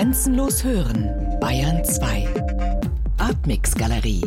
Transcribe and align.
Grenzenlos 0.00 0.64
hören, 0.64 1.10
Bayern 1.42 1.84
2. 1.84 2.26
Artmix 3.18 3.74
Galerie. 3.74 4.22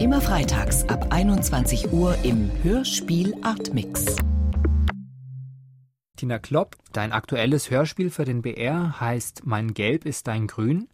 Immer 0.00 0.22
freitags 0.22 0.88
ab 0.88 1.08
21 1.10 1.92
Uhr 1.92 2.16
im 2.22 2.50
Hörspiel 2.62 3.34
Artmix. 3.42 4.16
Tina 6.16 6.38
Klopp, 6.38 6.76
dein 6.94 7.12
aktuelles 7.12 7.70
Hörspiel 7.70 8.08
für 8.08 8.24
den 8.24 8.40
BR 8.40 8.98
heißt 8.98 9.42
Mein 9.44 9.74
Gelb 9.74 10.06
ist 10.06 10.28
dein 10.28 10.46
Grün. 10.46 10.88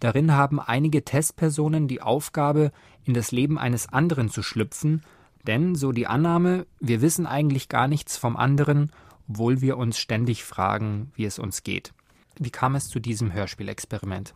Darin 0.00 0.32
haben 0.32 0.58
einige 0.58 1.04
Testpersonen 1.04 1.86
die 1.86 2.02
Aufgabe, 2.02 2.72
in 3.04 3.14
das 3.14 3.30
Leben 3.30 3.60
eines 3.60 3.92
anderen 3.92 4.28
zu 4.28 4.42
schlüpfen, 4.42 5.02
denn, 5.46 5.76
so 5.76 5.92
die 5.92 6.08
Annahme, 6.08 6.66
wir 6.80 7.00
wissen 7.00 7.28
eigentlich 7.28 7.68
gar 7.68 7.86
nichts 7.86 8.16
vom 8.16 8.36
anderen, 8.36 8.90
obwohl 9.28 9.60
wir 9.60 9.76
uns 9.76 9.98
ständig 9.98 10.42
fragen, 10.42 11.12
wie 11.14 11.26
es 11.26 11.38
uns 11.38 11.62
geht. 11.62 11.92
Wie 12.40 12.50
kam 12.50 12.74
es 12.74 12.88
zu 12.88 13.00
diesem 13.00 13.34
Hörspielexperiment? 13.34 14.32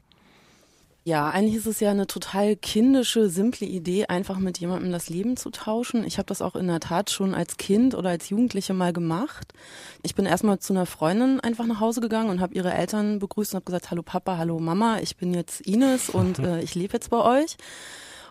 Ja, 1.07 1.31
eigentlich 1.31 1.57
ist 1.57 1.67
es 1.67 1.81
ja 1.81 1.91
eine 1.91 2.07
total 2.07 2.55
kindische, 2.55 3.31
simple 3.31 3.67
Idee, 3.67 4.07
einfach 4.07 4.39
mit 4.39 4.59
jemandem 4.59 4.93
das 4.93 5.09
Leben 5.09 5.39
zu 5.39 5.51
tauschen. 5.51 6.05
Ich 6.05 6.19
habe 6.19 6.27
das 6.27 6.43
auch 6.43 6.55
in 6.55 6.67
der 6.67 6.81
Tat 6.81 7.11
schon 7.11 7.35
als 7.35 7.57
Kind 7.57 7.95
oder 7.95 8.11
als 8.11 8.29
Jugendliche 8.29 8.75
mal 8.75 8.93
gemacht. 8.93 9.55
Ich 10.03 10.15
bin 10.15 10.27
erstmal 10.27 10.59
zu 10.59 10.75
einer 10.75 10.87
Freundin 10.87 11.41
einfach 11.41 11.67
nach 11.67 11.81
Hause 11.81 12.03
gegangen 12.03 12.29
und 12.29 12.41
habe 12.41 12.55
ihre 12.55 12.73
Eltern 12.75 13.21
begrüßt 13.21 13.53
und 13.53 13.57
habe 13.57 13.67
gesagt, 13.67 13.91
hallo 13.91 14.03
Papa, 14.03 14.37
hallo 14.37 14.59
Mama, 14.59 14.99
ich 15.01 15.17
bin 15.17 15.33
jetzt 15.33 15.63
Ines 15.63 16.11
und 16.11 16.39
äh, 16.41 16.61
ich 16.61 16.75
lebe 16.75 16.93
jetzt 16.93 17.09
bei 17.09 17.19
euch. 17.43 17.57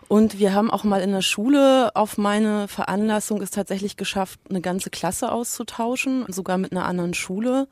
Und 0.08 0.38
wir 0.38 0.54
haben 0.54 0.70
auch 0.70 0.84
mal 0.84 1.00
in 1.00 1.12
der 1.12 1.22
Schule 1.22 1.94
auf 1.94 2.18
meine 2.18 2.68
Veranlassung 2.68 3.40
es 3.40 3.50
tatsächlich 3.50 3.96
geschafft, 3.96 4.38
eine 4.48 4.60
ganze 4.60 4.90
Klasse 4.90 5.32
auszutauschen, 5.32 6.26
sogar 6.28 6.58
mit 6.58 6.72
einer 6.72 6.84
anderen 6.84 7.14
Schule 7.14 7.68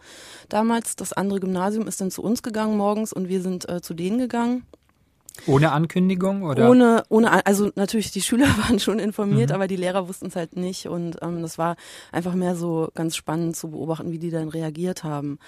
damals. 0.48 0.96
Das 0.96 1.12
andere 1.12 1.40
Gymnasium 1.40 1.86
ist 1.86 2.00
dann 2.00 2.10
zu 2.10 2.22
uns 2.22 2.42
gegangen 2.42 2.76
morgens 2.76 3.12
und 3.12 3.28
wir 3.28 3.42
sind 3.42 3.68
äh, 3.68 3.80
zu 3.80 3.94
denen 3.94 4.18
gegangen. 4.18 4.66
Ohne 5.46 5.72
Ankündigung 5.72 6.42
oder? 6.42 6.68
Ohne, 6.70 7.04
ohne, 7.08 7.46
also 7.46 7.70
natürlich 7.74 8.10
die 8.10 8.20
Schüler 8.20 8.46
waren 8.58 8.78
schon 8.78 8.98
informiert, 8.98 9.50
mhm. 9.50 9.54
aber 9.54 9.66
die 9.66 9.76
Lehrer 9.76 10.08
wussten 10.08 10.26
es 10.26 10.36
halt 10.36 10.56
nicht 10.56 10.86
und 10.86 11.18
ähm, 11.22 11.42
das 11.42 11.58
war 11.58 11.76
einfach 12.12 12.34
mehr 12.34 12.54
so 12.54 12.90
ganz 12.94 13.16
spannend 13.16 13.56
zu 13.56 13.70
beobachten, 13.70 14.12
wie 14.12 14.18
die 14.18 14.30
dann 14.30 14.48
reagiert 14.48 15.04
haben. 15.04 15.38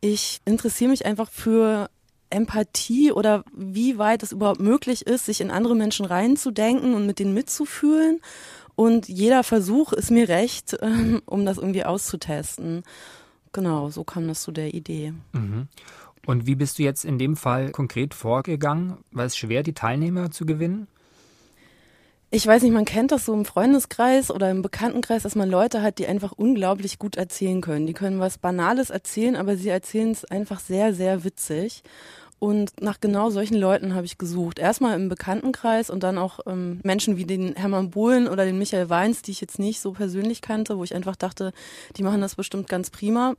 Ich 0.00 0.40
interessiere 0.44 0.90
mich 0.90 1.06
einfach 1.06 1.30
für 1.30 1.88
Empathie 2.32 3.12
oder 3.12 3.44
wie 3.54 3.98
weit 3.98 4.22
es 4.22 4.32
überhaupt 4.32 4.60
möglich 4.60 5.06
ist, 5.06 5.26
sich 5.26 5.40
in 5.40 5.50
andere 5.50 5.76
Menschen 5.76 6.06
reinzudenken 6.06 6.94
und 6.94 7.06
mit 7.06 7.18
denen 7.18 7.34
mitzufühlen. 7.34 8.20
Und 8.74 9.08
jeder 9.08 9.44
Versuch 9.44 9.92
ist 9.92 10.10
mir 10.10 10.28
recht, 10.28 10.76
ähm, 10.82 11.22
um 11.26 11.44
das 11.44 11.58
irgendwie 11.58 11.84
auszutesten. 11.84 12.82
Genau, 13.52 13.90
so 13.90 14.02
kam 14.02 14.28
das 14.28 14.42
zu 14.42 14.50
der 14.50 14.74
Idee. 14.74 15.12
Mhm. 15.32 15.68
Und 16.24 16.46
wie 16.46 16.54
bist 16.54 16.78
du 16.78 16.84
jetzt 16.84 17.04
in 17.04 17.18
dem 17.18 17.36
Fall 17.36 17.70
konkret 17.70 18.14
vorgegangen? 18.14 18.98
War 19.10 19.26
es 19.26 19.36
schwer, 19.36 19.62
die 19.62 19.74
Teilnehmer 19.74 20.30
zu 20.30 20.46
gewinnen? 20.46 20.86
Ich 22.34 22.46
weiß 22.46 22.62
nicht, 22.62 22.72
man 22.72 22.86
kennt 22.86 23.12
das 23.12 23.26
so 23.26 23.34
im 23.34 23.44
Freundeskreis 23.44 24.30
oder 24.30 24.50
im 24.50 24.62
Bekanntenkreis, 24.62 25.24
dass 25.24 25.34
man 25.34 25.50
Leute 25.50 25.82
hat, 25.82 25.98
die 25.98 26.06
einfach 26.06 26.32
unglaublich 26.32 26.98
gut 26.98 27.16
erzählen 27.16 27.60
können. 27.60 27.86
Die 27.86 27.92
können 27.92 28.20
was 28.20 28.38
Banales 28.38 28.88
erzählen, 28.88 29.36
aber 29.36 29.58
sie 29.58 29.68
erzählen 29.68 30.12
es 30.12 30.24
einfach 30.24 30.58
sehr, 30.58 30.94
sehr 30.94 31.24
witzig. 31.24 31.82
Und 32.42 32.82
nach 32.82 32.98
genau 32.98 33.30
solchen 33.30 33.56
Leuten 33.56 33.94
habe 33.94 34.04
ich 34.04 34.18
gesucht. 34.18 34.58
Erstmal 34.58 34.96
im 34.96 35.08
Bekanntenkreis 35.08 35.90
und 35.90 36.02
dann 36.02 36.18
auch 36.18 36.40
ähm, 36.44 36.80
Menschen 36.82 37.16
wie 37.16 37.24
den 37.24 37.54
Hermann 37.54 37.90
Bohlen 37.90 38.26
oder 38.26 38.44
den 38.44 38.58
Michael 38.58 38.90
Weins, 38.90 39.22
die 39.22 39.30
ich 39.30 39.40
jetzt 39.40 39.60
nicht 39.60 39.80
so 39.80 39.92
persönlich 39.92 40.42
kannte, 40.42 40.76
wo 40.76 40.82
ich 40.82 40.92
einfach 40.92 41.14
dachte, 41.14 41.52
die 41.96 42.02
machen 42.02 42.20
das 42.20 42.34
bestimmt 42.34 42.68
ganz 42.68 42.90
prima. 42.90 43.34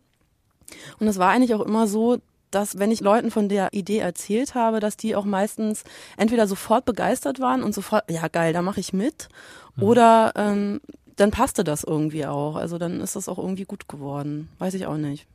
Und 1.02 1.08
es 1.10 1.18
war 1.18 1.32
eigentlich 1.32 1.54
auch 1.54 1.66
immer 1.66 1.86
so, 1.86 2.20
dass 2.50 2.80
wenn 2.80 2.92
ich 2.92 3.02
Leuten 3.02 3.30
von 3.30 3.50
der 3.50 3.74
Idee 3.74 3.98
erzählt 3.98 4.56
habe, 4.56 4.80
dass 4.80 4.96
die 4.96 5.18
auch 5.18 5.26
meistens 5.26 5.84
entweder 6.16 6.48
sofort 6.48 6.86
begeistert 6.86 7.42
waren 7.42 7.62
und 7.62 7.76
sofort, 7.76 8.10
ja 8.10 8.30
geil, 8.30 8.54
da 8.54 8.62
mache 8.62 8.80
ich 8.80 8.94
mit, 8.94 9.28
mhm. 9.76 9.84
oder 9.84 10.32
ähm, 10.38 10.80
dann 11.18 11.32
passte 11.32 11.66
das 11.66 11.84
irgendwie 11.84 12.26
auch. 12.26 12.56
Also 12.56 12.78
dann 12.78 13.02
ist 13.02 13.18
das 13.18 13.28
auch 13.28 13.38
irgendwie 13.38 13.66
gut 13.66 13.90
geworden. 13.90 14.48
Weiß 14.60 14.76
ich 14.76 14.86
auch 14.86 14.96
nicht. 14.96 15.28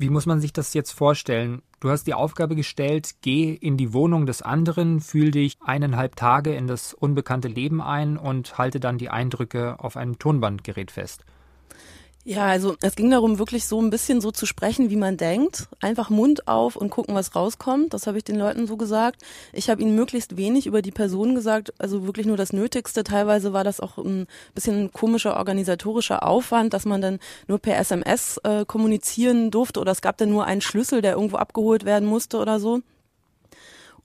Wie 0.00 0.08
muss 0.08 0.24
man 0.24 0.40
sich 0.40 0.54
das 0.54 0.72
jetzt 0.72 0.92
vorstellen? 0.92 1.60
Du 1.78 1.90
hast 1.90 2.06
die 2.06 2.14
Aufgabe 2.14 2.56
gestellt, 2.56 3.16
geh 3.20 3.52
in 3.52 3.76
die 3.76 3.92
Wohnung 3.92 4.24
des 4.24 4.40
anderen, 4.40 5.00
fühl 5.00 5.30
dich 5.30 5.58
eineinhalb 5.60 6.16
Tage 6.16 6.54
in 6.54 6.66
das 6.66 6.94
unbekannte 6.94 7.48
Leben 7.48 7.82
ein 7.82 8.16
und 8.16 8.56
halte 8.56 8.80
dann 8.80 8.96
die 8.96 9.10
Eindrücke 9.10 9.78
auf 9.78 9.98
einem 9.98 10.18
Tonbandgerät 10.18 10.90
fest. 10.90 11.26
Ja, 12.22 12.46
also 12.46 12.76
es 12.82 12.96
ging 12.96 13.10
darum, 13.10 13.38
wirklich 13.38 13.64
so 13.66 13.80
ein 13.80 13.88
bisschen 13.88 14.20
so 14.20 14.30
zu 14.30 14.44
sprechen, 14.44 14.90
wie 14.90 14.96
man 14.96 15.16
denkt. 15.16 15.68
Einfach 15.80 16.10
Mund 16.10 16.48
auf 16.48 16.76
und 16.76 16.90
gucken, 16.90 17.14
was 17.14 17.34
rauskommt. 17.34 17.94
Das 17.94 18.06
habe 18.06 18.18
ich 18.18 18.24
den 18.24 18.36
Leuten 18.36 18.66
so 18.66 18.76
gesagt. 18.76 19.22
Ich 19.54 19.70
habe 19.70 19.80
ihnen 19.80 19.94
möglichst 19.94 20.36
wenig 20.36 20.66
über 20.66 20.82
die 20.82 20.90
Person 20.90 21.34
gesagt, 21.34 21.72
also 21.78 22.04
wirklich 22.04 22.26
nur 22.26 22.36
das 22.36 22.52
Nötigste. 22.52 23.04
Teilweise 23.04 23.54
war 23.54 23.64
das 23.64 23.80
auch 23.80 23.96
ein 23.96 24.26
bisschen 24.54 24.92
komischer 24.92 25.38
organisatorischer 25.38 26.22
Aufwand, 26.26 26.74
dass 26.74 26.84
man 26.84 27.00
dann 27.00 27.20
nur 27.48 27.58
per 27.58 27.78
SMS 27.78 28.36
äh, 28.44 28.66
kommunizieren 28.66 29.50
durfte 29.50 29.80
oder 29.80 29.92
es 29.92 30.02
gab 30.02 30.18
dann 30.18 30.28
nur 30.28 30.44
einen 30.44 30.60
Schlüssel, 30.60 31.00
der 31.00 31.12
irgendwo 31.14 31.38
abgeholt 31.38 31.86
werden 31.86 32.06
musste 32.06 32.36
oder 32.36 32.60
so. 32.60 32.80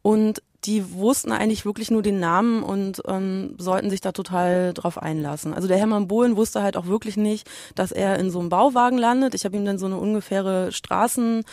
Und 0.02 0.42
die 0.66 0.94
wussten 0.94 1.32
eigentlich 1.32 1.66
wirklich 1.66 1.92
nur 1.92 2.02
den 2.02 2.20
Namen 2.20 2.64
und 2.64 3.02
ähm, 3.08 3.56
sollten 3.58 3.90
sich 3.90 4.02
da 4.02 4.12
total 4.12 4.74
drauf 4.74 5.02
einlassen. 5.02 5.54
Also 5.54 5.68
der 5.68 5.78
Hermann 5.78 6.08
Bohlen 6.08 6.36
wusste 6.36 6.62
halt 6.62 6.78
auch 6.78 6.88
wirklich 6.88 7.18
nicht, 7.18 7.50
dass 7.76 7.92
er 7.92 8.18
in 8.20 8.32
so 8.32 8.40
einem 8.40 8.50
Bauwagen 8.50 8.98
landet. 8.98 9.36
Ich 9.36 9.46
habe 9.46 9.56
ihm 9.56 9.66
dann 9.66 9.78
so 9.78 9.86
eine 9.86 9.98
ungefähre 9.98 10.72
Straßen, 10.72 11.44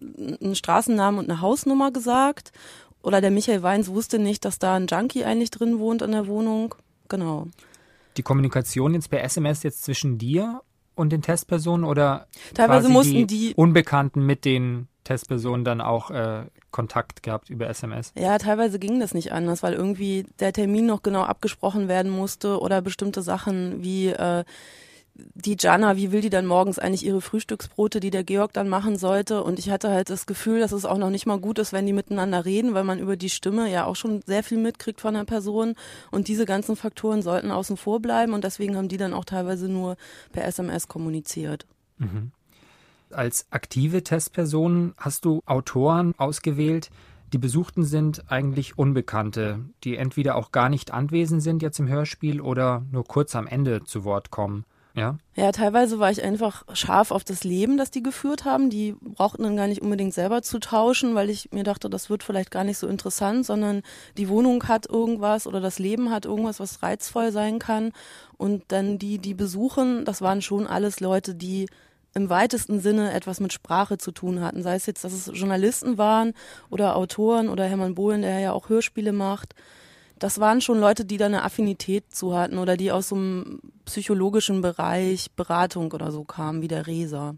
einen 0.00 0.54
Straßennamen 0.54 1.18
und 1.18 1.30
eine 1.30 1.40
Hausnummer 1.40 1.90
gesagt. 1.90 2.52
Oder 3.02 3.20
der 3.20 3.30
Michael 3.30 3.62
Weins 3.62 3.88
wusste 3.88 4.18
nicht, 4.18 4.44
dass 4.44 4.58
da 4.58 4.74
ein 4.74 4.86
Junkie 4.86 5.24
eigentlich 5.24 5.50
drin 5.50 5.78
wohnt 5.78 6.02
in 6.02 6.12
der 6.12 6.26
Wohnung. 6.26 6.74
Genau. 7.08 7.46
Die 8.16 8.22
Kommunikation 8.22 8.94
jetzt 8.94 9.10
per 9.10 9.22
SMS 9.24 9.62
jetzt 9.62 9.84
zwischen 9.84 10.18
dir 10.18 10.60
und 10.94 11.10
den 11.10 11.22
Testpersonen 11.22 11.84
oder 11.84 12.26
teilweise 12.54 12.88
mussten 12.88 13.26
die, 13.26 13.50
die 13.50 13.54
Unbekannten 13.54 14.26
mit 14.26 14.44
den 14.44 14.88
Testpersonen 15.04 15.64
dann 15.64 15.80
auch 15.80 16.10
äh, 16.10 16.44
Kontakt 16.70 17.22
gehabt 17.22 17.50
über 17.50 17.68
SMS? 17.68 18.12
Ja, 18.16 18.38
teilweise 18.38 18.78
ging 18.78 19.00
das 19.00 19.14
nicht 19.14 19.32
anders, 19.32 19.62
weil 19.62 19.74
irgendwie 19.74 20.26
der 20.38 20.52
Termin 20.52 20.86
noch 20.86 21.02
genau 21.02 21.22
abgesprochen 21.22 21.88
werden 21.88 22.10
musste 22.10 22.60
oder 22.60 22.82
bestimmte 22.82 23.22
Sachen 23.22 23.82
wie 23.82 24.08
äh, 24.08 24.44
die 25.34 25.56
Jana, 25.58 25.96
wie 25.96 26.12
will 26.12 26.20
die 26.20 26.30
dann 26.30 26.46
morgens 26.46 26.78
eigentlich 26.78 27.04
ihre 27.04 27.20
Frühstücksbrote, 27.20 28.00
die 28.00 28.10
der 28.10 28.24
Georg 28.24 28.52
dann 28.52 28.68
machen 28.68 28.96
sollte? 28.96 29.42
Und 29.42 29.58
ich 29.58 29.70
hatte 29.70 29.90
halt 29.90 30.10
das 30.10 30.26
Gefühl, 30.26 30.60
dass 30.60 30.72
es 30.72 30.84
auch 30.84 30.98
noch 30.98 31.10
nicht 31.10 31.26
mal 31.26 31.38
gut 31.38 31.58
ist, 31.58 31.72
wenn 31.72 31.86
die 31.86 31.92
miteinander 31.92 32.44
reden, 32.44 32.74
weil 32.74 32.84
man 32.84 32.98
über 32.98 33.16
die 33.16 33.30
Stimme 33.30 33.70
ja 33.70 33.84
auch 33.84 33.96
schon 33.96 34.22
sehr 34.26 34.42
viel 34.42 34.58
mitkriegt 34.58 35.00
von 35.00 35.14
der 35.14 35.24
Person. 35.24 35.74
Und 36.10 36.28
diese 36.28 36.46
ganzen 36.46 36.76
Faktoren 36.76 37.22
sollten 37.22 37.50
außen 37.50 37.76
vor 37.76 38.00
bleiben 38.00 38.32
und 38.32 38.44
deswegen 38.44 38.76
haben 38.76 38.88
die 38.88 38.96
dann 38.96 39.14
auch 39.14 39.24
teilweise 39.24 39.68
nur 39.68 39.96
per 40.32 40.44
SMS 40.44 40.88
kommuniziert. 40.88 41.66
Mhm. 41.98 42.32
Als 43.12 43.46
aktive 43.50 44.02
Testperson 44.02 44.94
hast 44.96 45.24
du 45.24 45.40
Autoren 45.46 46.14
ausgewählt, 46.16 46.90
die 47.32 47.38
Besuchten 47.38 47.84
sind 47.84 48.24
eigentlich 48.30 48.76
Unbekannte, 48.76 49.60
die 49.84 49.96
entweder 49.96 50.34
auch 50.34 50.50
gar 50.50 50.68
nicht 50.68 50.92
anwesend 50.92 51.42
sind 51.42 51.62
jetzt 51.62 51.78
im 51.78 51.88
Hörspiel 51.88 52.40
oder 52.40 52.82
nur 52.90 53.04
kurz 53.04 53.36
am 53.36 53.46
Ende 53.46 53.84
zu 53.84 54.04
Wort 54.04 54.30
kommen. 54.30 54.64
Ja? 54.94 55.18
Ja, 55.36 55.52
teilweise 55.52 56.00
war 56.00 56.10
ich 56.10 56.22
einfach 56.22 56.64
scharf 56.72 57.12
auf 57.12 57.22
das 57.22 57.44
Leben, 57.44 57.76
das 57.76 57.92
die 57.92 58.02
geführt 58.02 58.44
haben. 58.44 58.70
Die 58.70 58.96
brauchten 59.00 59.44
dann 59.44 59.56
gar 59.56 59.68
nicht 59.68 59.82
unbedingt 59.82 60.12
selber 60.12 60.42
zu 60.42 60.58
tauschen, 60.58 61.14
weil 61.14 61.30
ich 61.30 61.52
mir 61.52 61.62
dachte, 61.62 61.88
das 61.88 62.10
wird 62.10 62.24
vielleicht 62.24 62.50
gar 62.50 62.64
nicht 62.64 62.78
so 62.78 62.88
interessant, 62.88 63.46
sondern 63.46 63.82
die 64.18 64.28
Wohnung 64.28 64.66
hat 64.66 64.88
irgendwas 64.88 65.46
oder 65.46 65.60
das 65.60 65.78
Leben 65.78 66.10
hat 66.10 66.24
irgendwas, 66.24 66.58
was 66.58 66.82
reizvoll 66.82 67.30
sein 67.30 67.60
kann. 67.60 67.92
Und 68.36 68.64
dann 68.68 68.98
die, 68.98 69.18
die 69.18 69.34
besuchen, 69.34 70.04
das 70.04 70.22
waren 70.22 70.42
schon 70.42 70.66
alles 70.66 70.98
Leute, 70.98 71.36
die 71.36 71.66
im 72.14 72.28
weitesten 72.28 72.80
Sinne 72.80 73.12
etwas 73.12 73.40
mit 73.40 73.52
Sprache 73.52 73.98
zu 73.98 74.10
tun 74.10 74.40
hatten. 74.40 74.62
Sei 74.62 74.74
es 74.74 74.86
jetzt, 74.86 75.04
dass 75.04 75.12
es 75.12 75.30
Journalisten 75.32 75.98
waren 75.98 76.32
oder 76.68 76.96
Autoren 76.96 77.48
oder 77.48 77.64
Hermann 77.64 77.94
Bohlen, 77.94 78.22
der 78.22 78.40
ja 78.40 78.52
auch 78.52 78.68
Hörspiele 78.68 79.12
macht. 79.12 79.54
Das 80.18 80.38
waren 80.38 80.60
schon 80.60 80.78
Leute, 80.78 81.04
die 81.04 81.16
da 81.16 81.26
eine 81.26 81.44
Affinität 81.44 82.14
zu 82.14 82.36
hatten 82.36 82.58
oder 82.58 82.76
die 82.76 82.92
aus 82.92 83.08
so 83.08 83.16
einem 83.16 83.60
psychologischen 83.86 84.60
Bereich, 84.60 85.30
Beratung 85.32 85.92
oder 85.92 86.12
so 86.12 86.24
kamen, 86.24 86.60
wie 86.62 86.68
der 86.68 86.86
Reser. 86.86 87.36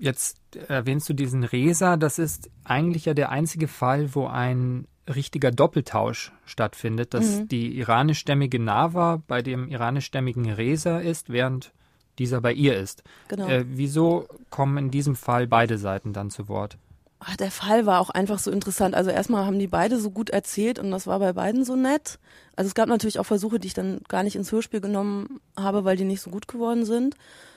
Jetzt 0.00 0.38
erwähnst 0.68 1.08
du 1.08 1.12
diesen 1.12 1.44
Reser. 1.44 1.96
Das 1.96 2.18
ist 2.18 2.50
eigentlich 2.64 3.04
ja 3.04 3.14
der 3.14 3.30
einzige 3.30 3.68
Fall, 3.68 4.14
wo 4.14 4.26
ein 4.26 4.86
richtiger 5.08 5.50
Doppeltausch 5.50 6.32
stattfindet, 6.44 7.14
dass 7.14 7.40
mhm. 7.40 7.48
die 7.48 7.78
iranischstämmige 7.78 8.58
Nava 8.58 9.22
bei 9.26 9.42
dem 9.42 9.68
iranischstämmigen 9.68 10.50
Reser 10.50 11.02
ist, 11.02 11.30
während 11.30 11.72
dieser 12.18 12.40
bei 12.40 12.52
ihr 12.52 12.76
ist. 12.76 13.02
Genau. 13.28 13.48
Äh, 13.48 13.64
wieso 13.68 14.26
kommen 14.50 14.76
in 14.78 14.90
diesem 14.90 15.16
Fall 15.16 15.46
beide 15.46 15.78
Seiten 15.78 16.12
dann 16.12 16.30
zu 16.30 16.48
Wort? 16.48 16.76
Ach, 17.20 17.36
der 17.36 17.50
Fall 17.50 17.84
war 17.84 18.00
auch 18.00 18.10
einfach 18.10 18.38
so 18.38 18.50
interessant. 18.50 18.94
Also 18.94 19.10
erstmal 19.10 19.44
haben 19.44 19.58
die 19.58 19.66
beide 19.66 19.98
so 19.98 20.10
gut 20.10 20.30
erzählt 20.30 20.78
und 20.78 20.90
das 20.90 21.06
war 21.06 21.18
bei 21.18 21.32
beiden 21.32 21.64
so 21.64 21.74
nett. 21.74 22.18
Also 22.54 22.68
es 22.68 22.74
gab 22.74 22.88
natürlich 22.88 23.18
auch 23.18 23.26
Versuche, 23.26 23.58
die 23.58 23.66
ich 23.66 23.74
dann 23.74 24.00
gar 24.08 24.22
nicht 24.22 24.36
ins 24.36 24.52
Hörspiel 24.52 24.80
genommen 24.80 25.40
habe, 25.56 25.84
weil 25.84 25.96
die 25.96 26.04
nicht 26.04 26.20
so 26.20 26.30
gut 26.30 26.46
geworden 26.46 26.84
sind. 26.84 27.16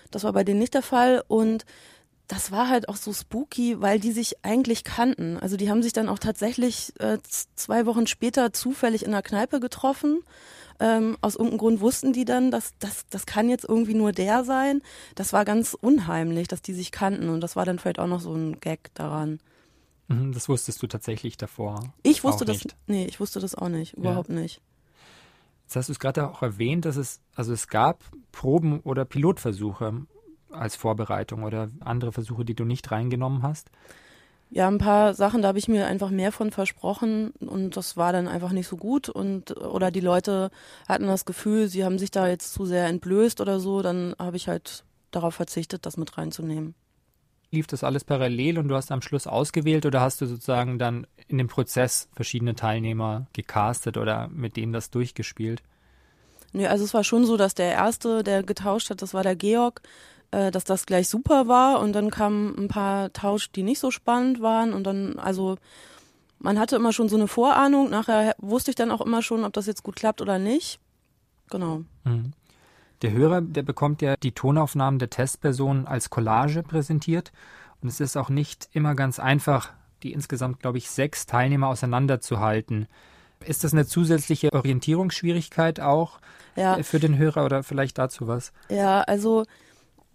Das 0.09 0.23
war 0.23 0.33
bei 0.33 0.43
denen 0.43 0.59
nicht 0.59 0.73
der 0.73 0.81
Fall 0.81 1.23
und 1.27 1.65
das 2.31 2.49
war 2.49 2.69
halt 2.69 2.87
auch 2.87 2.95
so 2.95 3.11
spooky, 3.11 3.81
weil 3.81 3.99
die 3.99 4.13
sich 4.13 4.45
eigentlich 4.45 4.85
kannten. 4.85 5.35
Also 5.35 5.57
die 5.57 5.69
haben 5.69 5.83
sich 5.83 5.91
dann 5.91 6.07
auch 6.07 6.17
tatsächlich 6.17 6.93
äh, 6.97 7.17
zwei 7.55 7.85
Wochen 7.85 8.07
später 8.07 8.53
zufällig 8.53 9.03
in 9.03 9.09
einer 9.09 9.21
Kneipe 9.21 9.59
getroffen. 9.59 10.21
Ähm, 10.79 11.17
aus 11.19 11.35
irgendeinem 11.35 11.57
Grund 11.57 11.81
wussten 11.81 12.13
die 12.13 12.23
dann, 12.23 12.49
dass 12.49 12.71
das, 12.79 13.05
das 13.09 13.25
kann 13.25 13.49
jetzt 13.49 13.65
irgendwie 13.67 13.95
nur 13.95 14.13
der 14.13 14.45
sein. 14.45 14.81
Das 15.15 15.33
war 15.33 15.43
ganz 15.43 15.73
unheimlich, 15.73 16.47
dass 16.47 16.61
die 16.61 16.73
sich 16.73 16.93
kannten 16.93 17.27
und 17.27 17.41
das 17.41 17.57
war 17.57 17.65
dann 17.65 17.79
vielleicht 17.79 17.99
auch 17.99 18.07
noch 18.07 18.21
so 18.21 18.33
ein 18.33 18.61
Gag 18.61 18.93
daran. 18.93 19.41
Mhm, 20.07 20.31
das 20.31 20.47
wusstest 20.47 20.81
du 20.81 20.87
tatsächlich 20.87 21.35
davor. 21.35 21.91
Ich 22.01 22.23
wusste 22.23 22.45
das, 22.45 22.63
nicht. 22.63 22.77
nee, 22.87 23.05
ich 23.07 23.19
wusste 23.19 23.41
das 23.41 23.55
auch 23.55 23.67
nicht, 23.67 23.97
überhaupt 23.97 24.29
ja. 24.29 24.35
nicht. 24.35 24.61
Jetzt 25.63 25.75
hast 25.75 25.89
du 25.89 25.91
es 25.91 25.99
gerade 25.99 26.29
auch 26.29 26.41
erwähnt, 26.41 26.85
dass 26.85 26.95
es, 26.95 27.19
also 27.35 27.51
es 27.51 27.67
gab 27.67 28.05
Proben 28.31 28.79
oder 28.79 29.03
Pilotversuche 29.03 30.05
als 30.51 30.75
Vorbereitung 30.75 31.43
oder 31.43 31.69
andere 31.79 32.11
Versuche, 32.11 32.45
die 32.45 32.55
du 32.55 32.65
nicht 32.65 32.91
reingenommen 32.91 33.43
hast? 33.43 33.69
Ja, 34.53 34.67
ein 34.67 34.79
paar 34.79 35.13
Sachen, 35.13 35.41
da 35.41 35.47
habe 35.47 35.59
ich 35.59 35.69
mir 35.69 35.87
einfach 35.87 36.09
mehr 36.09 36.33
von 36.33 36.51
versprochen 36.51 37.31
und 37.39 37.77
das 37.77 37.95
war 37.95 38.11
dann 38.11 38.27
einfach 38.27 38.51
nicht 38.51 38.67
so 38.67 38.75
gut 38.75 39.07
und 39.07 39.55
oder 39.55 39.91
die 39.91 40.01
Leute 40.01 40.51
hatten 40.89 41.07
das 41.07 41.23
Gefühl, 41.23 41.69
sie 41.69 41.85
haben 41.85 41.97
sich 41.97 42.11
da 42.11 42.27
jetzt 42.27 42.53
zu 42.53 42.65
sehr 42.65 42.87
entblößt 42.87 43.39
oder 43.39 43.61
so, 43.61 43.81
dann 43.81 44.13
habe 44.19 44.35
ich 44.35 44.49
halt 44.49 44.83
darauf 45.11 45.35
verzichtet, 45.35 45.85
das 45.85 45.95
mit 45.95 46.17
reinzunehmen. 46.17 46.75
Lief 47.49 47.65
das 47.67 47.85
alles 47.85 48.03
parallel 48.03 48.59
und 48.59 48.67
du 48.67 48.75
hast 48.75 48.91
am 48.91 49.01
Schluss 49.01 49.25
ausgewählt 49.25 49.85
oder 49.85 50.01
hast 50.01 50.19
du 50.19 50.25
sozusagen 50.25 50.77
dann 50.79 51.07
in 51.27 51.37
dem 51.37 51.47
Prozess 51.47 52.09
verschiedene 52.13 52.55
Teilnehmer 52.55 53.27
gecastet 53.31 53.95
oder 53.95 54.27
mit 54.27 54.57
denen 54.57 54.73
das 54.73 54.89
durchgespielt? 54.89 55.63
Nee, 56.51 56.67
also 56.67 56.83
es 56.83 56.93
war 56.93 57.05
schon 57.05 57.25
so, 57.25 57.37
dass 57.37 57.55
der 57.55 57.71
erste, 57.71 58.23
der 58.23 58.43
getauscht 58.43 58.89
hat, 58.89 59.01
das 59.01 59.13
war 59.13 59.23
der 59.23 59.37
Georg, 59.37 59.81
äh, 60.31 60.51
dass 60.51 60.63
das 60.63 60.85
gleich 60.85 61.09
super 61.09 61.47
war 61.47 61.79
und 61.79 61.93
dann 61.93 62.09
kamen 62.09 62.55
ein 62.57 62.67
paar 62.67 63.11
Tausch, 63.13 63.51
die 63.51 63.63
nicht 63.63 63.79
so 63.79 63.91
spannend 63.91 64.41
waren 64.41 64.73
und 64.73 64.85
dann, 64.85 65.19
also 65.19 65.57
man 66.39 66.59
hatte 66.59 66.75
immer 66.75 66.93
schon 66.93 67.09
so 67.09 67.17
eine 67.17 67.27
Vorahnung, 67.27 67.89
nachher 67.89 68.35
wusste 68.39 68.71
ich 68.71 68.75
dann 68.75 68.91
auch 68.91 69.01
immer 69.01 69.21
schon, 69.21 69.43
ob 69.43 69.53
das 69.53 69.67
jetzt 69.67 69.83
gut 69.83 69.95
klappt 69.95 70.21
oder 70.21 70.39
nicht. 70.39 70.79
Genau. 71.49 71.83
Mhm. 72.03 72.33
Der 73.01 73.11
Hörer, 73.11 73.41
der 73.41 73.63
bekommt 73.63 74.01
ja 74.01 74.15
die 74.21 74.31
Tonaufnahmen 74.31 74.99
der 74.99 75.09
Testperson 75.09 75.87
als 75.87 76.09
Collage 76.09 76.63
präsentiert 76.63 77.31
und 77.81 77.89
es 77.89 77.99
ist 77.99 78.15
auch 78.15 78.29
nicht 78.29 78.69
immer 78.73 78.95
ganz 78.95 79.19
einfach, 79.19 79.71
die 80.03 80.13
insgesamt, 80.13 80.59
glaube 80.59 80.77
ich, 80.77 80.89
sechs 80.89 81.25
Teilnehmer 81.25 81.67
auseinanderzuhalten. 81.67 82.87
Ist 83.43 83.63
das 83.63 83.73
eine 83.73 83.85
zusätzliche 83.85 84.53
Orientierungsschwierigkeit 84.53 85.79
auch 85.79 86.19
ja. 86.55 86.81
für 86.83 86.99
den 86.99 87.17
Hörer 87.17 87.43
oder 87.43 87.63
vielleicht 87.63 87.97
dazu 87.97 88.27
was? 88.27 88.53
Ja, 88.69 89.01
also 89.01 89.45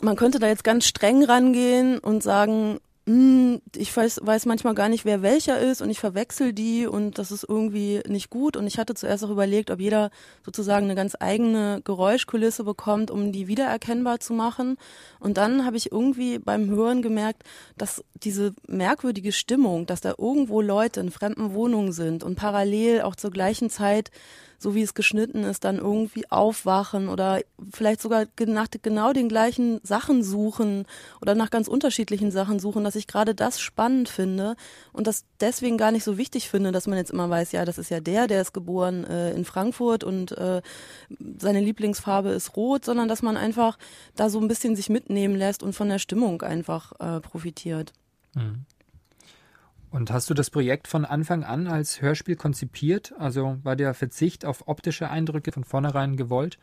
man 0.00 0.16
könnte 0.16 0.38
da 0.38 0.46
jetzt 0.46 0.64
ganz 0.64 0.84
streng 0.84 1.24
rangehen 1.24 1.98
und 1.98 2.22
sagen, 2.22 2.78
hm, 3.08 3.62
ich 3.76 3.96
weiß, 3.96 4.20
weiß 4.24 4.46
manchmal 4.46 4.74
gar 4.74 4.88
nicht, 4.88 5.04
wer 5.04 5.22
welcher 5.22 5.60
ist 5.60 5.80
und 5.80 5.90
ich 5.90 6.00
verwechsel 6.00 6.52
die 6.52 6.88
und 6.88 7.18
das 7.18 7.30
ist 7.30 7.44
irgendwie 7.48 8.00
nicht 8.08 8.30
gut. 8.30 8.56
Und 8.56 8.66
ich 8.66 8.78
hatte 8.78 8.94
zuerst 8.94 9.24
auch 9.24 9.30
überlegt, 9.30 9.70
ob 9.70 9.78
jeder 9.78 10.10
sozusagen 10.44 10.86
eine 10.86 10.96
ganz 10.96 11.16
eigene 11.20 11.82
Geräuschkulisse 11.84 12.64
bekommt, 12.64 13.12
um 13.12 13.30
die 13.30 13.46
wiedererkennbar 13.46 14.18
zu 14.18 14.32
machen. 14.32 14.76
Und 15.20 15.36
dann 15.36 15.64
habe 15.64 15.76
ich 15.76 15.92
irgendwie 15.92 16.40
beim 16.40 16.68
Hören 16.68 17.00
gemerkt, 17.00 17.44
dass 17.78 18.02
diese 18.14 18.54
merkwürdige 18.66 19.30
Stimmung, 19.30 19.86
dass 19.86 20.00
da 20.00 20.14
irgendwo 20.18 20.60
Leute 20.60 20.98
in 20.98 21.12
fremden 21.12 21.54
Wohnungen 21.54 21.92
sind 21.92 22.24
und 22.24 22.34
parallel 22.34 23.02
auch 23.02 23.14
zur 23.14 23.30
gleichen 23.30 23.70
Zeit 23.70 24.10
so 24.58 24.74
wie 24.74 24.82
es 24.82 24.94
geschnitten 24.94 25.44
ist, 25.44 25.64
dann 25.64 25.78
irgendwie 25.78 26.30
aufwachen 26.30 27.08
oder 27.08 27.40
vielleicht 27.72 28.00
sogar 28.00 28.26
nach 28.46 28.68
genau 28.82 29.12
den 29.12 29.28
gleichen 29.28 29.80
Sachen 29.82 30.22
suchen 30.22 30.86
oder 31.20 31.34
nach 31.34 31.50
ganz 31.50 31.68
unterschiedlichen 31.68 32.30
Sachen 32.30 32.58
suchen, 32.58 32.84
dass 32.84 32.96
ich 32.96 33.06
gerade 33.06 33.34
das 33.34 33.60
spannend 33.60 34.08
finde 34.08 34.56
und 34.92 35.06
das 35.06 35.24
deswegen 35.40 35.78
gar 35.78 35.92
nicht 35.92 36.04
so 36.04 36.18
wichtig 36.18 36.48
finde, 36.48 36.72
dass 36.72 36.86
man 36.86 36.98
jetzt 36.98 37.10
immer 37.10 37.28
weiß, 37.28 37.52
ja, 37.52 37.64
das 37.64 37.78
ist 37.78 37.90
ja 37.90 38.00
der, 38.00 38.26
der 38.26 38.42
ist 38.42 38.52
geboren 38.52 39.04
äh, 39.04 39.32
in 39.32 39.44
Frankfurt 39.44 40.04
und 40.04 40.32
äh, 40.32 40.62
seine 41.38 41.60
Lieblingsfarbe 41.60 42.30
ist 42.30 42.56
rot, 42.56 42.84
sondern 42.84 43.08
dass 43.08 43.22
man 43.22 43.36
einfach 43.36 43.78
da 44.14 44.30
so 44.30 44.40
ein 44.40 44.48
bisschen 44.48 44.76
sich 44.76 44.88
mitnehmen 44.88 45.36
lässt 45.36 45.62
und 45.62 45.74
von 45.74 45.88
der 45.88 45.98
Stimmung 45.98 46.42
einfach 46.42 46.92
äh, 46.98 47.20
profitiert. 47.20 47.92
Mhm. 48.34 48.66
Und 49.90 50.10
hast 50.10 50.28
du 50.28 50.34
das 50.34 50.50
Projekt 50.50 50.88
von 50.88 51.04
Anfang 51.04 51.44
an 51.44 51.66
als 51.66 52.02
Hörspiel 52.02 52.36
konzipiert? 52.36 53.14
Also 53.18 53.58
war 53.62 53.76
der 53.76 53.94
Verzicht 53.94 54.44
auf 54.44 54.68
optische 54.68 55.08
Eindrücke 55.10 55.52
von 55.52 55.64
vornherein 55.64 56.16
gewollt? 56.16 56.58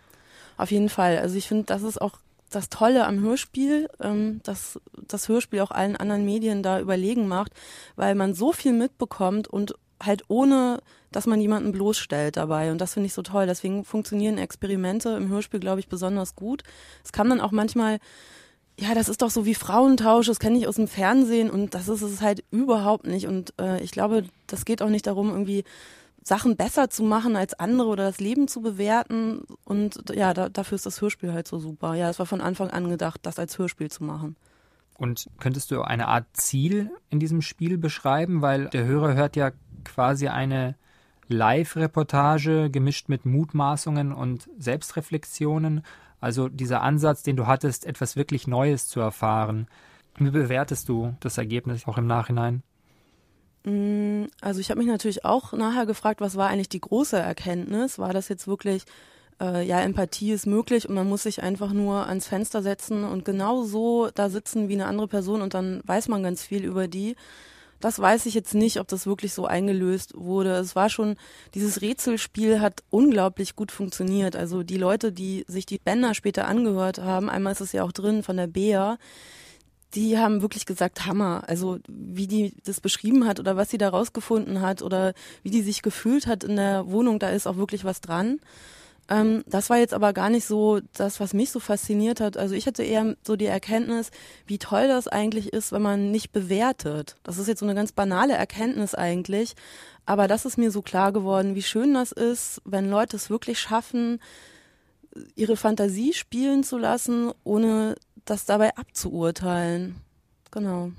Auf 0.58 0.72
jeden 0.72 0.90
Fall. 0.90 1.18
Also 1.18 1.36
ich 1.36 1.48
finde, 1.48 1.64
das 1.66 1.84
ist 1.84 2.02
auch 2.02 2.20
das 2.50 2.70
Tolle 2.70 3.06
am 3.08 3.20
Hörspiel, 3.22 3.90
ähm, 4.00 4.42
dass 4.44 4.80
das 5.08 5.28
Hörspiel 5.28 5.62
auch 5.62 5.72
allen 5.72 5.96
anderen 5.96 6.26
Medien 6.26 6.62
da 6.62 6.80
überlegen 6.80 7.28
macht, 7.28 7.54
weil 7.96 8.16
man 8.16 8.36
so 8.36 8.52
viel 8.52 8.74
mitbekommt 8.74 9.48
und 9.48 9.74
halt 10.02 10.24
ohne, 10.28 10.82
dass 11.12 11.26
man 11.26 11.42
jemanden 11.42 11.72
bloßstellt 11.72 12.38
dabei. 12.38 12.72
Und 12.72 12.80
das 12.80 12.94
finde 12.94 13.08
ich 13.08 13.14
so 13.14 13.22
toll. 13.22 13.48
Deswegen 13.48 13.86
funktionieren 13.86 14.38
Experimente 14.38 15.10
im 15.10 15.30
Hörspiel, 15.30 15.60
glaube 15.60 15.80
ich, 15.80 15.88
besonders 15.88 16.36
gut. 16.36 16.64
Es 17.04 17.12
kann 17.12 17.30
dann 17.30 17.42
auch 17.42 17.52
manchmal 17.52 18.00
ja, 18.80 18.96
das 18.96 19.10
ist 19.10 19.22
doch 19.22 19.30
so 19.30 19.46
wie 19.46 19.56
Frauentausch, 19.56 20.28
das 20.28 20.40
kenne 20.40 20.58
ich 20.58 20.68
aus 20.68 20.76
dem 20.76 20.88
Fernsehen 20.88 21.50
und 21.50 21.76
das 21.76 21.88
ist 21.88 22.02
es 22.02 22.22
halt 22.22 22.44
überhaupt 22.52 23.06
nicht. 23.06 23.28
Und 23.28 23.54
äh, 23.60 23.82
ich 23.84 23.92
glaube, 23.92 24.26
das 24.48 24.66
geht 24.66 24.82
auch 24.82 24.90
nicht 24.90 25.08
darum, 25.08 25.30
irgendwie 25.30 25.64
Sachen 26.24 26.56
besser 26.56 26.90
zu 26.90 27.04
machen 27.04 27.36
als 27.36 27.54
andere 27.54 27.88
oder 27.88 28.06
das 28.06 28.20
Leben 28.20 28.48
zu 28.48 28.62
bewerten. 28.62 29.42
Und 29.64 30.04
ja, 30.14 30.34
da, 30.34 30.50
dafür 30.50 30.76
ist 30.76 30.86
das 30.86 31.02
Hörspiel 31.02 31.34
halt 31.34 31.48
so 31.48 31.60
super. 31.60 31.94
Ja, 31.96 32.10
es 32.10 32.20
war 32.20 32.26
von 32.26 32.42
Anfang 32.42 32.70
an 32.72 32.90
gedacht, 32.90 33.20
das 33.24 33.38
als 33.40 33.58
Hörspiel 33.58 33.92
zu 33.92 34.04
machen. 34.04 34.36
Und 34.98 35.30
könntest 35.40 35.72
du 35.72 35.82
eine 35.82 36.08
Art 36.08 36.26
Ziel 36.34 36.92
in 37.10 37.20
diesem 37.20 37.42
Spiel 37.42 37.78
beschreiben? 37.78 38.42
Weil 38.42 38.70
der 38.70 38.86
Hörer 38.86 39.16
hört 39.16 39.36
ja 39.36 39.52
quasi 39.84 40.30
eine 40.30 40.76
Live-Reportage 41.28 42.70
gemischt 42.70 43.10
mit 43.10 43.26
Mutmaßungen 43.26 44.14
und 44.14 44.50
Selbstreflexionen. 44.58 45.84
Also 46.24 46.48
dieser 46.48 46.82
Ansatz, 46.84 47.22
den 47.22 47.36
du 47.36 47.48
hattest, 47.48 47.86
etwas 47.86 48.16
wirklich 48.16 48.48
Neues 48.48 48.88
zu 48.88 49.02
erfahren. 49.02 49.68
Wie 50.18 50.30
bewertest 50.30 50.88
du 50.88 51.14
das 51.20 51.38
Ergebnis 51.38 51.86
auch 51.86 51.98
im 51.98 52.08
Nachhinein? 52.08 52.64
Mm, 53.66 54.28
also 54.40 54.62
ich 54.62 54.70
habe 54.70 54.80
mich 54.80 54.88
natürlich 54.88 55.26
auch 55.26 55.52
nachher 55.52 55.86
gefragt, 55.86 56.22
was 56.22 56.38
war 56.38 56.48
eigentlich 56.48 56.70
die 56.70 56.80
große 56.80 57.18
Erkenntnis? 57.18 58.00
War 58.00 58.14
das 58.14 58.30
jetzt 58.30 58.48
wirklich, 58.48 58.86
äh, 59.42 59.68
ja, 59.68 59.82
Empathie 59.82 60.32
ist 60.32 60.48
möglich 60.48 60.88
und 60.88 60.96
man 60.96 61.10
muss 61.10 61.24
sich 61.24 61.44
einfach 61.44 61.74
nur 61.74 62.08
ans 62.08 62.30
Fenster 62.30 62.64
setzen 62.64 63.04
und 63.04 63.26
genau 63.26 63.64
so 63.64 64.10
da 64.16 64.30
sitzen 64.30 64.70
wie 64.70 64.76
eine 64.76 64.86
andere 64.86 65.10
Person 65.10 65.42
und 65.42 65.54
dann 65.54 65.82
weiß 65.88 66.08
man 66.08 66.24
ganz 66.24 66.42
viel 66.42 66.64
über 66.64 66.88
die. 66.88 67.18
Das 67.84 68.00
weiß 68.00 68.28
ich 68.28 68.34
jetzt 68.34 68.56
nicht, 68.56 68.80
ob 68.80 68.88
das 68.88 69.06
wirklich 69.06 69.34
so 69.34 69.46
eingelöst 69.46 70.14
wurde. 70.16 70.54
Es 70.54 70.74
war 70.74 70.88
schon, 70.88 71.18
dieses 71.54 71.82
Rätselspiel 71.82 72.62
hat 72.62 72.82
unglaublich 72.90 73.58
gut 73.58 73.74
funktioniert. 73.74 74.38
Also 74.38 74.64
die 74.64 74.78
Leute, 74.78 75.12
die 75.12 75.44
sich 75.50 75.66
die 75.66 75.80
Bänder 75.80 76.14
später 76.14 76.48
angehört 76.48 77.00
haben, 77.00 77.30
einmal 77.30 77.52
ist 77.52 77.60
es 77.60 77.74
ja 77.74 77.84
auch 77.84 77.92
drin 77.92 78.24
von 78.24 78.38
der 78.38 78.48
Bea, 78.48 78.98
die 79.96 80.18
haben 80.18 80.42
wirklich 80.42 80.66
gesagt, 80.66 81.06
Hammer. 81.06 81.44
Also 81.48 81.80
wie 81.90 82.26
die 82.26 82.56
das 82.64 82.80
beschrieben 82.80 83.28
hat 83.28 83.42
oder 83.42 83.58
was 83.58 83.70
sie 83.70 83.78
da 83.78 83.90
rausgefunden 83.90 84.62
hat 84.62 84.82
oder 84.82 85.14
wie 85.42 85.52
die 85.52 85.62
sich 85.62 85.82
gefühlt 85.82 86.26
hat 86.26 86.46
in 86.46 86.56
der 86.56 86.90
Wohnung, 86.90 87.20
da 87.20 87.32
ist 87.32 87.48
auch 87.48 87.58
wirklich 87.58 87.84
was 87.84 88.00
dran. 88.00 88.40
Ähm, 89.10 89.44
das 89.48 89.70
war 89.70 89.78
jetzt 89.78 89.94
aber 89.94 90.14
gar 90.14 90.30
nicht 90.30 90.46
so 90.46 90.80
das, 90.94 91.20
was 91.20 91.34
mich 91.34 91.52
so 91.52 91.60
fasziniert 91.60 92.22
hat. 92.22 92.38
Also 92.38 92.56
ich 92.56 92.68
hatte 92.68 92.84
eher 92.84 93.16
so 93.26 93.36
die 93.36 93.46
Erkenntnis, 93.46 94.12
wie 94.46 94.58
toll 94.58 94.88
das 94.88 95.08
eigentlich 95.08 95.52
ist, 95.52 95.72
wenn 95.72 95.82
man 95.82 96.12
nicht 96.12 96.32
bewertet. 96.32 97.16
Das 97.24 97.38
ist 97.38 97.48
jetzt 97.48 97.60
so 97.60 97.66
eine 97.66 97.76
ganz 97.76 97.92
banale 97.92 98.34
Erkenntnis 98.34 98.96
eigentlich. 98.96 99.56
Aber 100.06 100.28
das 100.28 100.46
ist 100.46 100.58
mir 100.58 100.72
so 100.72 100.82
klar 100.82 101.12
geworden, 101.12 101.56
wie 101.56 101.62
schön 101.62 101.94
das 101.94 102.12
ist, 102.12 102.62
wenn 102.66 102.90
Leute 102.90 103.18
es 103.18 103.30
wirklich 103.30 103.60
schaffen, 103.60 104.20
ihre 105.36 105.58
Fantasie 105.58 106.14
spielen 106.14 106.64
zu 106.64 106.78
lassen, 106.78 107.32
ohne 107.44 107.96
das 108.26 108.46
dabei 108.46 108.76
abzuurteilen. 108.76 109.96
Genau. 110.52 110.92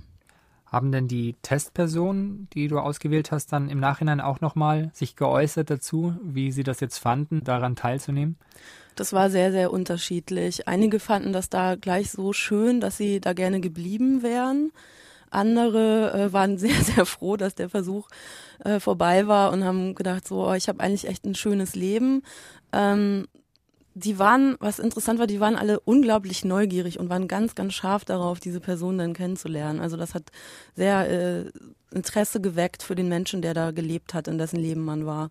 Haben 0.74 0.90
denn 0.90 1.06
die 1.06 1.36
Testpersonen, 1.42 2.48
die 2.52 2.66
du 2.66 2.80
ausgewählt 2.80 3.30
hast, 3.30 3.52
dann 3.52 3.68
im 3.68 3.78
Nachhinein 3.78 4.20
auch 4.20 4.40
nochmal 4.40 4.90
sich 4.92 5.14
geäußert 5.14 5.70
dazu, 5.70 6.16
wie 6.20 6.50
sie 6.50 6.64
das 6.64 6.80
jetzt 6.80 6.98
fanden, 6.98 7.44
daran 7.44 7.76
teilzunehmen? 7.76 8.36
Das 8.96 9.12
war 9.12 9.30
sehr, 9.30 9.52
sehr 9.52 9.72
unterschiedlich. 9.72 10.66
Einige 10.66 10.98
fanden 10.98 11.32
das 11.32 11.48
da 11.48 11.76
gleich 11.76 12.10
so 12.10 12.32
schön, 12.32 12.80
dass 12.80 12.96
sie 12.96 13.20
da 13.20 13.34
gerne 13.34 13.60
geblieben 13.60 14.24
wären. 14.24 14.72
Andere 15.30 16.12
äh, 16.12 16.32
waren 16.32 16.58
sehr, 16.58 16.82
sehr 16.82 17.06
froh, 17.06 17.36
dass 17.36 17.54
der 17.54 17.68
Versuch 17.68 18.08
äh, 18.64 18.80
vorbei 18.80 19.28
war 19.28 19.52
und 19.52 19.62
haben 19.62 19.94
gedacht, 19.94 20.26
so, 20.26 20.48
oh, 20.48 20.54
ich 20.54 20.68
habe 20.68 20.80
eigentlich 20.80 21.06
echt 21.06 21.24
ein 21.24 21.36
schönes 21.36 21.76
Leben. 21.76 22.24
Ähm, 22.72 23.28
die 23.94 24.18
waren, 24.18 24.56
was 24.58 24.78
interessant 24.78 25.20
war, 25.20 25.26
die 25.26 25.40
waren 25.40 25.56
alle 25.56 25.80
unglaublich 25.80 26.44
neugierig 26.44 26.98
und 26.98 27.08
waren 27.08 27.28
ganz, 27.28 27.54
ganz 27.54 27.74
scharf 27.74 28.04
darauf, 28.04 28.40
diese 28.40 28.60
Person 28.60 28.98
dann 28.98 29.14
kennenzulernen. 29.14 29.80
Also 29.80 29.96
das 29.96 30.14
hat 30.14 30.30
sehr 30.74 31.08
äh, 31.08 31.50
Interesse 31.92 32.40
geweckt 32.40 32.82
für 32.82 32.96
den 32.96 33.08
Menschen, 33.08 33.40
der 33.40 33.54
da 33.54 33.70
gelebt 33.70 34.12
hat, 34.12 34.26
in 34.26 34.38
dessen 34.38 34.58
Leben 34.58 34.84
man 34.84 35.06
war. 35.06 35.30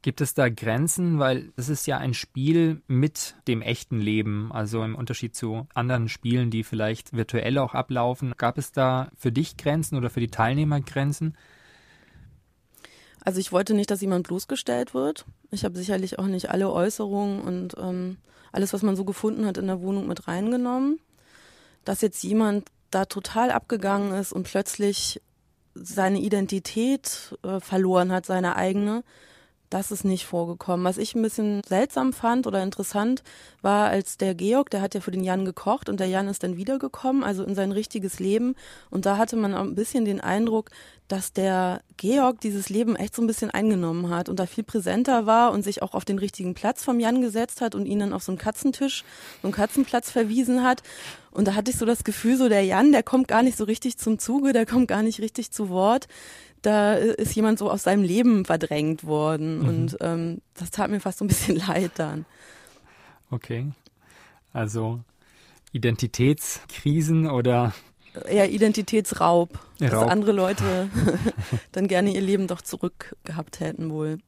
Gibt 0.00 0.20
es 0.20 0.32
da 0.32 0.48
Grenzen? 0.48 1.18
Weil 1.18 1.52
es 1.56 1.68
ist 1.68 1.86
ja 1.86 1.98
ein 1.98 2.14
Spiel 2.14 2.80
mit 2.86 3.34
dem 3.46 3.62
echten 3.62 4.00
Leben, 4.00 4.50
also 4.52 4.82
im 4.82 4.94
Unterschied 4.94 5.34
zu 5.34 5.66
anderen 5.74 6.08
Spielen, 6.08 6.50
die 6.50 6.62
vielleicht 6.64 7.12
virtuell 7.12 7.58
auch 7.58 7.74
ablaufen. 7.74 8.32
Gab 8.36 8.58
es 8.58 8.72
da 8.72 9.10
für 9.16 9.32
dich 9.32 9.56
Grenzen 9.56 9.96
oder 9.96 10.08
für 10.08 10.20
die 10.20 10.28
Teilnehmer 10.28 10.80
Grenzen? 10.80 11.36
Also 13.28 13.40
ich 13.40 13.52
wollte 13.52 13.74
nicht, 13.74 13.90
dass 13.90 14.00
jemand 14.00 14.26
bloßgestellt 14.26 14.94
wird. 14.94 15.26
Ich 15.50 15.66
habe 15.66 15.76
sicherlich 15.76 16.18
auch 16.18 16.24
nicht 16.24 16.48
alle 16.48 16.72
Äußerungen 16.72 17.42
und 17.42 17.74
ähm, 17.78 18.16
alles, 18.52 18.72
was 18.72 18.80
man 18.80 18.96
so 18.96 19.04
gefunden 19.04 19.44
hat 19.44 19.58
in 19.58 19.66
der 19.66 19.82
Wohnung 19.82 20.06
mit 20.06 20.28
reingenommen. 20.28 20.98
Dass 21.84 22.00
jetzt 22.00 22.22
jemand 22.22 22.70
da 22.90 23.04
total 23.04 23.50
abgegangen 23.50 24.14
ist 24.18 24.32
und 24.32 24.44
plötzlich 24.44 25.20
seine 25.74 26.20
Identität 26.20 27.36
äh, 27.42 27.60
verloren 27.60 28.12
hat, 28.12 28.24
seine 28.24 28.56
eigene, 28.56 29.04
das 29.70 29.90
ist 29.90 30.04
nicht 30.04 30.26
vorgekommen. 30.26 30.84
Was 30.84 30.98
ich 30.98 31.14
ein 31.14 31.22
bisschen 31.22 31.62
seltsam 31.66 32.12
fand 32.12 32.46
oder 32.46 32.62
interessant 32.62 33.22
war, 33.60 33.88
als 33.88 34.16
der 34.16 34.34
Georg, 34.34 34.70
der 34.70 34.80
hat 34.80 34.94
ja 34.94 35.00
für 35.00 35.10
den 35.10 35.24
Jan 35.24 35.44
gekocht 35.44 35.88
und 35.88 36.00
der 36.00 36.06
Jan 36.06 36.28
ist 36.28 36.42
dann 36.42 36.56
wiedergekommen, 36.56 37.22
also 37.22 37.44
in 37.44 37.54
sein 37.54 37.72
richtiges 37.72 38.18
Leben. 38.18 38.54
Und 38.90 39.06
da 39.06 39.18
hatte 39.18 39.36
man 39.36 39.54
ein 39.54 39.74
bisschen 39.74 40.04
den 40.04 40.20
Eindruck, 40.20 40.70
dass 41.08 41.32
der 41.32 41.80
Georg 41.96 42.40
dieses 42.40 42.68
Leben 42.68 42.94
echt 42.94 43.14
so 43.14 43.22
ein 43.22 43.26
bisschen 43.26 43.50
eingenommen 43.50 44.10
hat 44.10 44.28
und 44.28 44.38
da 44.38 44.46
viel 44.46 44.64
präsenter 44.64 45.24
war 45.24 45.52
und 45.52 45.62
sich 45.62 45.82
auch 45.82 45.94
auf 45.94 46.04
den 46.04 46.18
richtigen 46.18 46.54
Platz 46.54 46.84
vom 46.84 47.00
Jan 47.00 47.22
gesetzt 47.22 47.60
hat 47.60 47.74
und 47.74 47.86
ihn 47.86 47.98
dann 47.98 48.12
auf 48.12 48.22
so 48.22 48.32
einen 48.32 48.38
Katzentisch, 48.38 49.04
so 49.40 49.48
einen 49.48 49.54
Katzenplatz 49.54 50.10
verwiesen 50.10 50.62
hat. 50.62 50.82
Und 51.30 51.48
da 51.48 51.54
hatte 51.54 51.70
ich 51.70 51.78
so 51.78 51.86
das 51.86 52.04
Gefühl, 52.04 52.36
so 52.36 52.48
der 52.48 52.62
Jan, 52.62 52.92
der 52.92 53.02
kommt 53.02 53.28
gar 53.28 53.42
nicht 53.42 53.56
so 53.56 53.64
richtig 53.64 53.96
zum 53.96 54.18
Zuge, 54.18 54.52
der 54.52 54.66
kommt 54.66 54.88
gar 54.88 55.02
nicht 55.02 55.20
richtig 55.20 55.50
zu 55.50 55.68
Wort 55.70 56.08
da 56.62 56.94
ist 56.94 57.34
jemand 57.34 57.58
so 57.58 57.70
aus 57.70 57.82
seinem 57.82 58.02
Leben 58.02 58.44
verdrängt 58.44 59.04
worden. 59.04 59.58
Mhm. 59.58 59.68
Und 59.68 59.96
ähm, 60.00 60.40
das 60.54 60.70
tat 60.70 60.90
mir 60.90 61.00
fast 61.00 61.18
so 61.18 61.24
ein 61.24 61.28
bisschen 61.28 61.56
leid 61.66 61.92
dann. 61.96 62.24
Okay. 63.30 63.66
Also 64.52 65.00
Identitätskrisen 65.72 67.28
oder 67.28 67.74
eher 68.26 68.50
Identitätsraub, 68.50 69.54
Raub. 69.54 69.60
dass 69.78 69.92
andere 69.92 70.32
Leute 70.32 70.90
dann 71.72 71.88
gerne 71.88 72.12
ihr 72.14 72.20
Leben 72.20 72.46
doch 72.46 72.62
zurück 72.62 73.16
gehabt 73.24 73.60
hätten 73.60 73.90
wohl. 73.90 74.18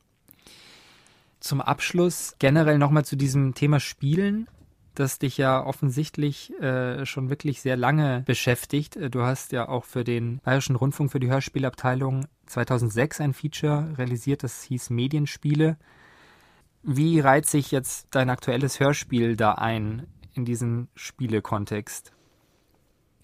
Zum 1.41 1.61
Abschluss 1.63 2.35
generell 2.39 2.77
nochmal 2.77 3.05
zu 3.05 3.17
diesem 3.17 3.55
Thema 3.55 3.81
Spielen 3.81 4.47
das 4.95 5.19
dich 5.19 5.37
ja 5.39 5.65
offensichtlich 5.65 6.53
äh, 6.61 7.05
schon 7.07 7.31
wirklich 7.31 7.61
sehr 7.61 7.77
lange 7.77 8.23
beschäftigt. 8.27 8.97
Äh, 8.97 9.11
du 9.11 9.23
hast 9.23 9.53
ja 9.53 9.69
auch 9.69 9.85
für 9.85 10.05
den 10.05 10.39
Bayerischen 10.39 10.77
Rundfunk 10.77 11.11
für 11.13 11.21
die 11.21 11.31
Hörspielabteilung 11.31 12.27
2006 12.47 13.21
ein 13.21 13.35
Feature 13.35 13.95
realisiert, 13.97 14.43
das 14.43 14.63
hieß 14.63 14.91
Medienspiele. 14.91 15.77
Wie 16.83 17.21
reiht 17.21 17.47
sich 17.47 17.71
jetzt 17.71 18.09
dein 18.11 18.31
aktuelles 18.31 18.81
Hörspiel 18.81 19.37
da 19.37 19.53
ein 19.53 20.07
in 20.35 20.45
diesen 20.45 20.89
Spielekontext? 20.95 22.13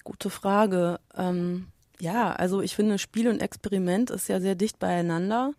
Gute 0.05 0.31
Frage. 0.31 1.01
Ähm, 1.15 1.69
ja, 1.99 2.33
also 2.33 2.61
ich 2.61 2.77
finde, 2.77 2.99
Spiel 2.99 3.29
und 3.29 3.41
Experiment 3.41 4.11
ist 4.11 4.29
ja 4.29 4.41
sehr 4.41 4.55
dicht 4.55 4.79
beieinander 4.79 5.53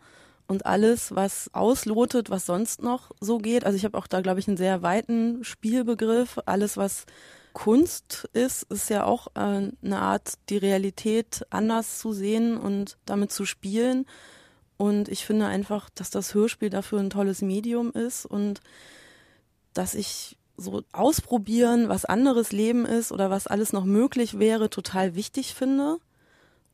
und 0.47 0.65
alles, 0.65 1.13
was 1.13 1.53
auslotet, 1.53 2.29
was 2.29 2.45
sonst 2.45 2.81
noch 2.81 3.11
so 3.19 3.37
geht. 3.37 3.65
Also 3.65 3.75
ich 3.75 3.85
habe 3.85 3.97
auch 3.97 4.07
da, 4.07 4.21
glaube 4.21 4.39
ich, 4.39 4.47
einen 4.47 4.57
sehr 4.57 4.81
weiten 4.81 5.43
Spielbegriff. 5.43 6.39
Alles, 6.45 6.77
was 6.77 7.05
Kunst 7.53 8.29
ist, 8.33 8.63
ist 8.71 8.89
ja 8.89 9.03
auch 9.03 9.27
äh, 9.35 9.39
eine 9.81 9.99
Art, 9.99 10.35
die 10.49 10.57
Realität 10.57 11.45
anders 11.49 11.99
zu 11.99 12.13
sehen 12.13 12.57
und 12.57 12.97
damit 13.05 13.31
zu 13.31 13.45
spielen. 13.45 14.05
Und 14.77 15.09
ich 15.09 15.25
finde 15.25 15.47
einfach, 15.47 15.89
dass 15.89 16.09
das 16.09 16.33
Hörspiel 16.33 16.69
dafür 16.69 16.99
ein 16.99 17.09
tolles 17.09 17.41
Medium 17.41 17.91
ist 17.91 18.25
und 18.25 18.61
dass 19.73 19.95
ich 19.95 20.37
so 20.55 20.83
ausprobieren, 20.91 21.89
was 21.89 22.05
anderes 22.05 22.51
Leben 22.51 22.85
ist 22.85 23.11
oder 23.11 23.29
was 23.29 23.47
alles 23.47 23.73
noch 23.73 23.85
möglich 23.85 24.39
wäre, 24.39 24.69
total 24.69 25.15
wichtig 25.15 25.53
finde 25.53 25.97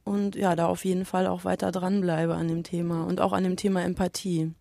und 0.04 0.36
ja, 0.36 0.56
da 0.56 0.68
auf 0.68 0.86
jeden 0.86 1.06
Fall 1.06 1.28
auch 1.28 1.46
weiter 1.46 1.72
dranbleibe 1.72 2.36
an 2.36 2.48
dem 2.48 2.64
Thema 2.64 3.06
und 3.06 3.22
auch 3.22 3.34
an 3.34 3.44
dem 3.44 3.56
Thema 3.56 3.84
Empathie. 3.84 4.54